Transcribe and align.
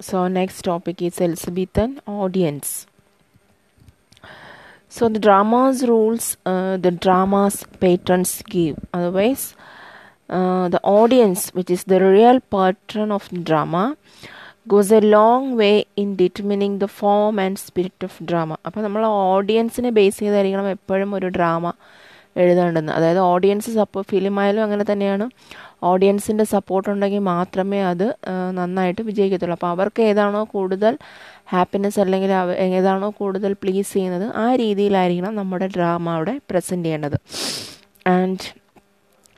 So, 0.00 0.28
next 0.28 0.62
topic 0.62 1.02
is 1.02 1.20
Elizabethan 1.20 2.00
audience. 2.06 2.86
So, 4.88 5.08
the 5.08 5.18
drama's 5.18 5.86
rules, 5.88 6.36
uh, 6.46 6.76
the 6.76 6.92
drama's 6.92 7.64
patrons 7.80 8.42
give. 8.48 8.78
Otherwise, 8.94 9.56
uh, 10.30 10.68
the 10.68 10.80
audience, 10.84 11.50
which 11.50 11.68
is 11.68 11.82
the 11.84 12.00
real 12.00 12.38
patron 12.38 13.10
of 13.10 13.28
drama, 13.42 13.96
goes 14.68 14.92
a 14.92 15.00
long 15.00 15.56
way 15.56 15.86
in 15.96 16.14
determining 16.14 16.78
the 16.78 16.88
form 16.88 17.38
and 17.40 17.58
spirit 17.58 18.00
of 18.08 18.14
drama. 18.24 18.56
അപ്പോൾ 18.66 18.82
നമ്മൾ 18.86 19.02
ഓഡിയൻസിനെ 19.34 19.90
base 19.98 20.18
ചെയ്തായിരിക്കണം 20.22 20.68
എപ്പോഴും 20.76 21.12
ഒരു 21.18 21.28
drama 21.36 21.72
എഴുതേണ്ടത് 22.36 22.90
അതായത് 22.90 23.18
audience 23.18 23.70
സപ്പോ 23.70 24.02
ഫിലിമായാലും 24.02 24.62
അങ്ങനെ 24.62 24.84
തന്നെയാണ്. 24.92 25.30
ഓഡിയൻസിന്റെ 25.82 26.44
support 26.44 26.88
ഉണ്ടെങ്കിൽ 26.90 27.18
മാത്രമേ 27.18 27.82
അത് 27.82 28.14
നന്നായിട്ട് 28.50 29.02
വിജയിക്കത്തുള്ളൂ. 29.02 29.54
അപ്പോൾ 29.54 29.66
അവർക്ക് 29.66 30.02
ഏതാണോ 30.02 30.44
കൂടുതൽ 30.44 30.98
ഹാപ്പിനെസ് 31.52 32.00
അല്ലെങ്കിൽ 32.00 32.32
ഏതാണോ 32.58 33.10
കൂടുതൽ 33.18 33.52
പ്ലീസ് 33.52 33.92
ചെയ്യുന്നത് 33.92 34.36
ആ 34.36 34.54
രീതിയിലായിരിക്കണം 34.54 35.36
നമ്മുടെ 35.36 35.66
ഡ്രാമ 35.66 36.08
അവിടെ 36.10 36.40
പ്രസന്റ് 36.50 36.84
ചെയ്യേണ്ടത്. 36.84 37.18
And 38.06 38.38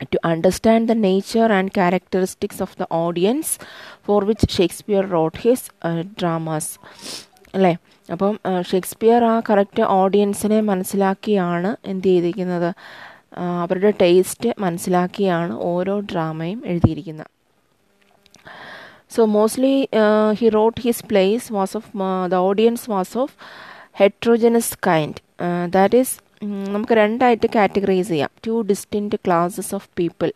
to 0.05 0.17
understand 0.25 0.89
the 0.89 0.91
nature 0.91 1.53
and 1.53 1.71
characteristics 1.75 2.61
of 2.61 2.77
the 2.81 2.85
audience 2.91 3.59
for 4.05 4.25
which 4.25 4.49
Shakespeare 4.49 5.05
wrote 5.09 5.39
his 5.39 5.71
dramas 6.03 6.71
അല്ലേ? 7.55 7.77
അപ്പം 8.11 8.39
ഷേക്സ്പിയർ 8.71 9.23
ആ 9.23 9.41
കറക്റ്റ് 9.49 9.83
ഓഡിയൻസിനെ 9.83 10.61
മനസ്സിലാക്കിയാണ് 10.61 11.75
എന്ത് 11.85 12.07
ചെയ്തിരിക്കുന്നത്. 12.07 12.69
അവരുടെ 13.63 13.93
ടേസ്റ്റ് 14.01 14.49
മനസ്സിലാക്കിയാണ് 14.59 15.53
ഓരോ 15.59 15.99
ഡ്രാമയും 15.99 16.63
എഴുതിയിരിക്കുന്നത്. 16.65 17.29
So 19.15 19.25
mostly 19.25 19.89
he 20.39 20.49
wrote 20.49 20.81
his 20.81 21.05
plays 21.05 21.53
was 21.53 21.77
of 21.77 21.91
the 22.31 22.35
audience 22.35 22.89
was 22.89 23.17
of 23.17 23.35
heterogeneous 23.93 24.77
kind 24.87 25.19
that 25.71 25.97
is 25.97 26.15
നമുക്ക് 26.69 26.93
രണ്ടായിട്ട് 26.93 27.47
കാറ്റഗറൈസ് 27.55 28.09
ചെയ്യാം. 28.09 28.31
Two 28.47 28.61
distinct 28.61 29.15
classes 29.15 29.75
of 29.75 29.89
people 29.99 30.31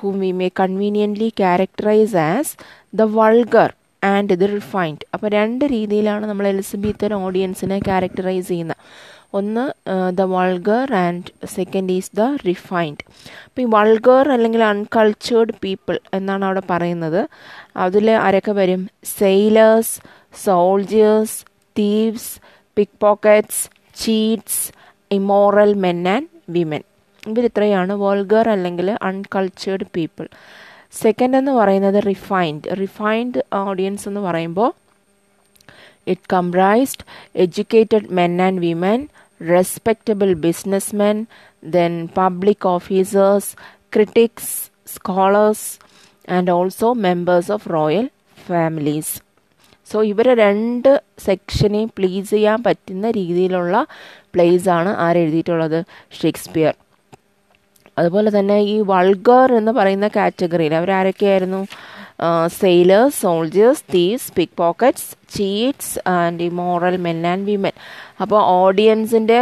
whom 0.00 0.20
we 0.20 0.32
may 0.32 0.48
conveniently 0.60 1.28
characterise 1.28 2.16
as 2.16 2.52
the 2.94 3.02
vulgar 3.18 3.70
and 4.02 4.34
the 4.40 4.46
refined 4.46 5.04
അപ്പോൾ 5.14 5.28
രണ്ട് 5.28 5.64
രീതിയിലാണ് 5.64 6.26
നമ്മൾ 6.26 6.46
Elizabethan 6.46 7.14
ഓഡിയൻസിനെ 7.14 7.78
characterise 7.78 8.48
ചെയ്യുന്നത്. 8.48 8.76
ഒന്ന് 9.34 9.64
the 10.10 10.22
vulgar 10.22 10.94
and 10.94 11.46
second 11.46 11.92
is 11.92 12.10
the 12.16 12.22
refined 12.48 13.04
അപ്പോൾ 13.46 13.62
ഈ 13.62 13.64
വൾഗർ 13.64 14.32
അല്ലെങ്കിൽ 14.32 14.62
അൺകൾച്ചേർഡ് 14.64 15.54
പീപ്പിൾ 15.64 16.00
എന്നാണ് 16.14 16.44
അവിടെ 16.44 16.62
പറയുന്നത്. 16.70 17.28
അതിൽ 17.76 18.10
ആരൊക്കെ 18.10 18.52
വരും? 18.52 18.82
Sailors 19.18 19.94
soldiers 20.44 21.38
thieves 21.78 22.32
pickpockets 23.00 23.62
cheats 23.94 24.62
immoral 25.10 25.72
men 25.86 26.08
and 26.08 26.28
women 26.48 26.82
ഇവരിത്രയാണ് 27.28 27.92
vulgar 27.92 28.48
അല്ലെങ്കിൽ 28.48 28.96
അൺകൾച്ചേർഡ് 29.02 29.86
പീപ്പിൾ 29.96 30.28
സെക്കൻഡ് 30.92 31.36
എന്ന് 31.36 31.52
പറയുന്നത് 31.52 32.02
റിഫൈൻഡ് 32.02 32.76
റിഫൈൻഡ് 32.80 33.42
ഓഡിയൻസ് 33.54 34.08
എന്ന് 34.08 34.20
പറയുമ്പോൾ 34.20 34.70
it 36.06 36.26
comprised 36.32 37.04
educated 37.34 38.08
men 38.10 38.42
and 38.42 38.58
women 38.58 39.08
respectable 39.42 40.32
businessmen 40.32 41.26
then 41.64 42.08
public 42.16 42.68
officers 42.68 43.56
critics 43.94 44.70
scholars 44.86 45.78
and 46.30 46.50
also 46.50 46.92
members 46.92 47.52
of 47.52 47.70
royal 47.72 48.08
families 48.46 49.14
so 49.92 50.02
ഇവരെ 50.02 50.34
രണ്ട് 50.34 51.02
സെക്ഷനെയും 51.18 51.90
please 51.98 52.30
ചെയ്യാൻ 52.30 52.62
പറ്റുന്ന 52.62 53.10
രീതിയിലുള്ള 53.10 53.86
പ്ലേസ് 54.34 54.68
ആണ് 54.68 54.88
ആരെഴുതിയിട്ടുള്ളത്? 54.96 55.84
ഷേക്സ്പിയർ 56.20 56.74
അതുപോലെ 57.98 58.38
തന്നെ 58.38 58.58
ഈ 58.74 58.76
വൾഗർ 58.80 59.48
എന്ന് 59.56 59.72
പറയുന്ന 59.72 60.08
കാറ്റഗറിയിൽ 60.16 60.74
അവരാരൊക്കെയായിരുന്നു? 60.74 61.60
Sailors 62.60 63.16
soldiers 63.22 63.84
thieves 63.94 64.32
pickpockets 64.56 65.08
cheats 65.36 66.08
and 66.08 66.42
immoral 66.42 66.96
men 66.96 67.26
and 67.26 67.46
women 67.50 67.74
അപ്പോൾ 68.20 68.40
ഓഡിയൻസിന്റെ 68.62 69.40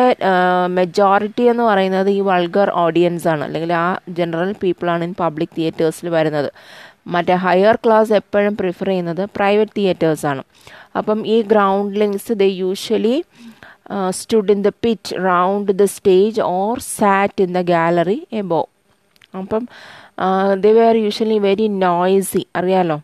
മെജോറിറ്റി 0.78 1.42
എന്ന് 1.42 1.62
പറയുന്നത് 1.62 2.10
ഈ 2.10 2.20
വൾഗർ 2.20 2.70
ഓഡിയൻസ് 2.84 3.28
ആണ്. 3.28 3.44
അല്ലെങ്കിൽ 3.44 3.72
ആ 3.72 3.98
ജനറൽ 4.18 4.52
പീപ്പിളാണ് 4.62 5.04
ഇൻ 5.04 5.14
പബ്ലിക് 5.20 5.54
തിയേറ്റേഴ്സിൽ 5.58 6.08
വരുന്നത്. 6.08 6.50
മറ്റേ 7.06 7.34
ഹയർ 7.34 7.76
ക്ലാസ് 7.84 8.12
എപ്പോഴും 8.12 8.54
പ്രിഫർ 8.56 8.86
ചെയ്യുന്നത് 8.86 9.22
പ്രൈവറ്റ് 9.36 9.76
തിയേറ്റേഴ്സാണ് 9.76 10.42
അപ്പം 10.96 11.26
ഈ 11.26 11.42
groundlings 12.00 12.32
the 12.32 12.42
usually 12.42 13.16
stood 14.10 14.50
in 14.50 14.62
the 14.62 14.70
pit 14.82 15.16
round 15.24 15.72
the 15.72 15.84
stage 15.84 16.40
or 16.40 16.78
sat 16.78 17.42
in 17.42 17.52
the 17.54 17.62
gallery 17.62 18.18
above. 18.40 18.68
അപ്പം 19.38 19.64
they 20.62 20.70
were 20.72 20.96
usually 20.96 21.38
very 21.38 21.68
noisy 21.68 22.46
അറിയാലോ? 22.56 22.96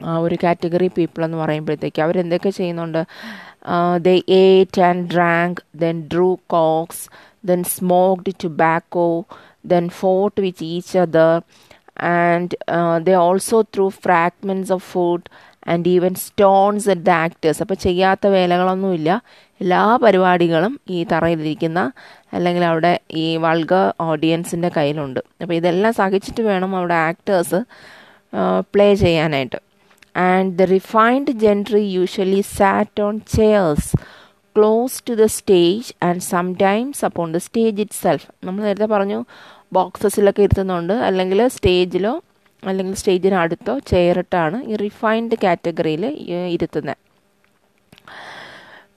ആ 0.00 0.18
ഒരു 0.18 0.36
കാറ്റഗറി 0.42 0.88
പീപ്പിൾ 0.96 1.24
എന്ന് 1.24 1.38
പറയുമ്പോഴത്തേക്ക് 1.38 2.02
അവരെന്തൊക്കെ 2.02 2.50
ചെയ്യുന്നുണ്ട്? 2.50 3.02
They 4.06 4.08
ate 4.28 4.80
and 4.80 5.04
drank 5.14 5.60
then 5.74 6.08
drew 6.12 6.38
corks 6.46 7.04
then 7.46 7.64
smoked 7.64 8.32
tobacco 8.44 9.24
then 9.66 9.88
fought 9.88 10.40
with 10.40 10.64
each 10.64 10.98
other 10.98 11.34
and 12.02 12.56
they 13.04 13.14
also 13.26 13.60
threw 13.76 13.88
fragments 13.88 14.72
of 14.72 14.84
food 14.92 15.28
and 15.68 15.88
even 15.88 16.14
stones 16.14 16.88
the 16.88 17.10
actors 17.10 17.62
അപ്പോൾ 17.62 17.74
ചെയ്യാത്ത 17.74 18.26
വേലകളൊന്നുമില്ല. 18.26 19.22
എല്ലാ 19.60 19.96
പരിപാടികളും 19.96 20.80
ഈ 20.90 21.04
തറയിലിരിക്കുന്ന 21.04 21.92
അല്ലെങ്കിൽ 22.32 22.64
അവിടെ 22.64 23.00
ഈ 23.12 23.36
വൾഗ 23.36 23.72
ഓഡിയൻസിന്റെ 24.00 24.70
കയ്യിലുണ്ട്. 24.76 25.20
അപ്പോൾ 25.42 25.54
ഇതെല്ലാം 25.54 25.94
സഹിച്ചിട്ട് 25.94 26.42
വേണം 26.42 26.76
അവിടെ 26.76 26.94
ആക്ടേഴ്സ് 26.94 27.60
പ്ലേ 28.60 28.94
ചെയ്യാനായിട്ട്. 28.94 29.58
And 30.16 30.58
the 30.58 30.62
refined 30.62 31.30
gentry 31.30 31.82
usually 31.96 32.40
sat 32.40 33.02
on 33.02 33.20
chairs 33.36 33.90
close 34.56 35.02
to 35.08 35.14
the 35.14 35.24
stage 35.24 35.92
and 36.02 36.20
sometimes 36.20 37.04
upon 37.04 37.32
the 37.32 37.36
stage 37.36 37.80
itself 38.02 38.26
നമ്മൾ 38.44 38.62
നേരത്തെ 38.62 38.86
പറഞ്ഞു 38.86 39.24
ബോക്സസിലൊക്കെ 39.72 40.42
ഇരുത്തുന്നുണ്ട്. 40.42 40.92
അല്ലെങ്കിൽ 40.92 41.48
സ്റ്റേജിലോ 41.48 42.20
അല്ലെങ്കിൽ 42.66 42.96
സ്റ്റേജിന് 43.00 43.36
അടുത്തോ 43.42 43.74
ചെയറിട്ടാണ് 43.90 44.58
ഈ 44.70 44.76
റിഫൈൻഡ് 44.84 45.36
കാറ്റഗറിയിൽ 45.44 46.04
ഇരുത്തുന്നത് 46.54 47.00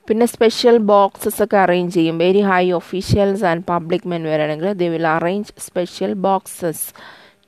പിന്നെ 0.07 0.25
സ്പെഷ്യൽ 0.33 0.77
ബോക്സസ് 0.91 1.39
ഒക്കെ 1.43 1.57
അറേഞ്ച് 1.57 1.93
ചെയ്യും 1.95 2.17
very 2.23 2.43
high 2.49 2.63
officials 2.71 3.45
and 3.49 3.65
public 3.71 4.07
men 4.07 4.23
വരാണെങ്കിൽ 4.31 4.69
they 4.81 4.87
will 4.93 5.07
arrange 5.15 5.53
special 5.65 6.13
boxes 6.27 6.83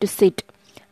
to 0.01 0.09
sit 0.17 0.45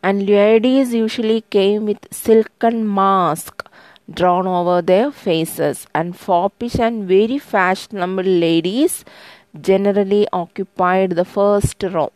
and 0.03 0.23
ladies 0.29 0.93
usually 0.95 1.39
came 1.57 1.79
with 1.85 2.13
silken 2.23 2.77
mask 2.99 3.63
drawn 4.09 4.45
over 4.49 4.77
their 4.83 5.07
faces 5.23 5.81
and 5.95 6.09
foppish 6.17 6.75
and 6.79 6.97
very 7.09 7.39
fashionable 7.49 8.27
ladies 8.43 8.93
generally 9.67 10.21
occupied 10.39 11.11
the 11.13 11.23
first 11.33 11.83
row. 11.95 12.09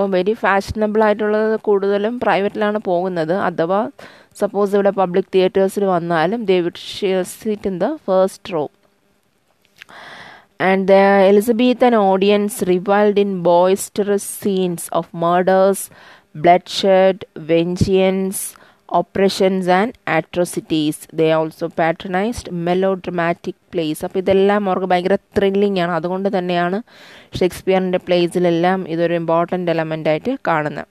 അപ്പം 0.00 0.12
very 0.12 0.32
fashionable 0.32 1.04
ആയിട്ടുള്ളത് 1.04 1.60
കൂടുതലും 1.60 2.20
പ്രൈവറ്റിലാണ് 2.20 2.78
പോകുന്നത്. 2.78 3.32
അഥവാ 3.32 3.80
suppose 4.36 4.74
ഇവിടെ 4.74 4.90
public 4.90 5.28
തിയേറ്റേഴ്സിൽ 5.34 5.84
വന്നാലും 5.84 6.44
they 6.44 6.60
would 6.60 6.80
seat 7.42 7.68
in 7.68 7.78
the 7.78 7.88
first 7.96 8.52
row 8.52 8.62
and 10.60 10.88
the 10.88 10.92
an 11.84 11.94
audience 11.94 12.64
revelled 12.68 13.20
in 13.20 13.42
boisterous 13.42 14.30
scenes 14.44 14.88
of 14.92 15.10
murders 15.16 15.84
bloodshed 16.80 17.26
vengeance 17.38 18.42
oppressions 18.98 19.66
atrocities 20.16 21.00
atrocities. 21.06 21.32
Also 21.38 21.66
patronised 21.80 22.52
melodramatic 23.04 23.60
plays 23.72 24.00
അപ്പോൾ 24.06 24.20
ഇതെല്ലാം 24.22 24.68
അവർക്ക് 24.68 24.88
ഭയങ്കര 24.92 25.16
ത്രില്ലിംഗ് 25.38 25.80
ആണ്. 25.84 25.92
അതുകൊണ്ട് 25.98 26.28
തന്നെയാണ് 26.36 26.78
ഷേക്സ്പിയറിന്റെ 27.40 28.00
പ്ലേസിലെല്ലാം 28.06 28.80
ഇതൊരു 28.94 29.14
ഇമ്പോർട്ടന്റ് 29.22 29.70
എലമെന്റ് 29.74 30.10
ആയിട്ട് 30.12 30.34
കാണുന്നത്. 30.48 30.88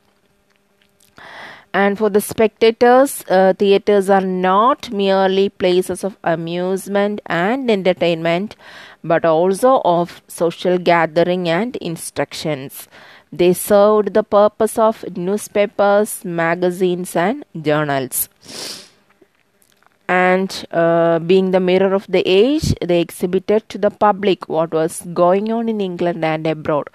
And 1.82 1.98
for 2.00 2.10
the 2.18 2.22
spectators 2.30 3.18
theatres 3.62 4.12
are 4.18 4.24
not 4.48 4.88
merely 5.02 5.48
places 5.60 6.06
of 6.10 6.18
amusement 6.36 7.22
and 7.44 7.72
entertainment 7.78 8.56
but 9.12 9.28
also 9.28 9.74
of 9.98 10.16
social 10.40 10.76
gathering 10.92 11.52
and 11.60 11.80
instructions 11.90 12.80
They 13.32 13.54
served 13.54 14.14
the 14.14 14.24
purpose 14.24 14.78
of 14.78 15.06
newspapers, 15.16 16.26
magazines, 16.26 17.16
and 17.16 17.46
journals. 17.62 18.28
And 20.08 20.66
uh, 20.72 21.20
being 21.20 21.52
the 21.52 21.60
mirror 21.60 21.94
of 21.94 22.08
the 22.08 22.24
age, 22.28 22.74
they 22.82 23.00
exhibited 23.00 23.70
to 23.70 23.78
the 23.78 23.92
public 23.92 24.50
what 24.50 24.72
was 24.72 25.04
going 25.14 25.52
on 25.52 25.70
in 25.70 25.80
England 25.80 26.26
and 26.26 26.48
abroad. 26.48 26.90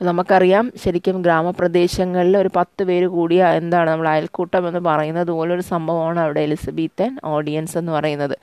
നമുക്കറിയാം 0.00 0.72
ശരിക്കും 0.82 1.22
ഗ്രാമപ്രദേശങ്ങളിൽ 1.22 2.36
ഒരു 2.38 2.50
പത്ത് 2.56 2.82
പേര് 2.84 3.06
കൂടിയ 3.06 3.44
എന്താണ് 3.60 3.90
നമ്മൾ 3.90 4.08
അയൽക്കൂട്ടം 4.08 4.68
എന്ന് 4.68 4.80
പറയുന്നത് 4.80 5.30
പോലൊരു 5.30 5.60
സംഭവമാണ് 5.60 6.20
അവിടെ 6.20 6.40
എലിസബീത്തൻ 6.40 7.18
ഓഡിയൻസ് 7.24 7.78
എന്ന് 7.78 7.92
പറയുന്നത്. 7.92 8.36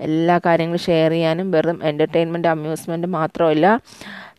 എല്ലാ 0.00 0.40
കാര്യങ്ങളും 0.46 0.78
ഷെയർ 0.78 1.10
ചെയ്യാനും 1.10 1.50
വെറും 1.50 1.78
എന്റർടൈൻമെന്റ് 1.84 2.48
അമ്യൂസ്മെന്റ് 2.48 3.06
മാത്രമല്ല 3.06 3.80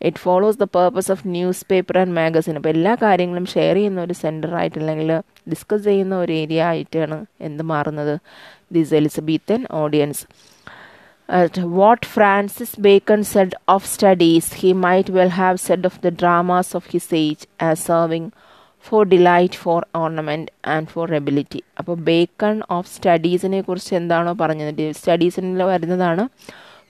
it 0.01 0.17
follows 0.17 0.59
the 0.59 0.63
purpose 0.63 1.11
of 1.11 1.27
newspaper 1.71 1.97
and 1.97 2.15
magazine 2.19 2.55
അപ്പോൾ 2.55 2.69
എല്ലാ 2.69 2.95
കാര്യങ്ങളും 3.03 3.45
ഷെയർ 3.45 3.75
ചെയ്യുന്ന 3.75 4.01
ഒരു 4.01 4.13
സെന്റർ 4.13 4.55
ആയിട്ട് 4.55 4.79
അല്ലെങ്കിൽ 4.79 5.11
ഡിസ്കസ് 5.49 5.83
ചെയ്യുന്ന 5.83 6.15
ഒരു 6.15 6.33
ഏരിയ 6.33 6.63
ആയിട്ടാണ് 6.63 7.25
എന്ത് 7.41 7.63
മാറുന്നത്? 7.63 8.17
This 8.71 8.93
Elizabethan 8.95 9.65
audience 9.71 10.25
At 11.29 11.57
what 11.57 12.05
Francis 12.05 12.75
Bacon 12.77 13.23
said 13.23 13.55
of 13.67 13.85
studies, 13.87 14.53
he 14.53 14.73
might 14.75 15.09
well 15.09 15.29
have 15.31 15.59
said 15.59 15.83
of 15.83 15.99
the 16.01 16.11
dramas 16.11 16.75
of 16.75 16.85
his 16.87 17.11
age 17.11 17.47
as 17.59 17.79
serving 17.79 18.31
for 18.79 19.05
delight, 19.05 19.55
for 19.55 19.83
ornament 19.95 20.51
and 20.65 20.89
for 20.89 21.05
ability. 21.13 21.61
അപ്പോൾ 21.79 21.95
Bacon 22.09 22.55
of 22.69 22.89
സ്റ്റഡീസിനെ 22.89 23.59
കുറിച്ച് 23.61 23.93
എന്താണോ 23.95 24.33
പറഞ്ഞത് 24.33 24.83
സ്റ്റഡീസിൽ 24.91 25.63
വരുന്നതാണ് 25.71 26.25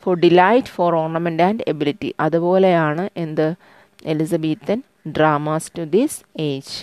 for 0.04 0.16
delight 0.18 0.74
for 0.76 0.96
ornament 0.96 1.44
and 1.44 1.66
ability 1.68 2.10
അതുപോലെയാണ് 2.20 3.06
എന്ത് 3.18 3.48
Elizabethan 4.06 4.82
dramas 5.18 5.72
to 5.78 5.86
this 5.96 6.20
age 6.50 6.76